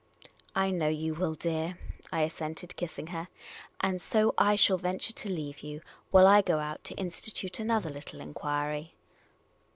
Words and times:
"I 0.55 0.71
know 0.71 0.87
you 0.87 1.13
will, 1.13 1.35
dear," 1.35 1.77
I 2.11 2.21
assented, 2.21 2.75
kissing 2.75 3.05
her, 3.13 3.27
'* 3.55 3.81
and 3.81 4.01
so 4.01 4.33
I 4.35 4.55
shall 4.55 4.79
venture 4.79 5.13
to 5.13 5.29
leave 5.29 5.59
you, 5.59 5.81
while 6.09 6.25
I 6.25 6.41
go 6.41 6.57
out 6.57 6.83
to 6.85 6.95
institute 6.95 7.59
another 7.59 7.91
little 7.91 8.19
enquiry." 8.19 8.95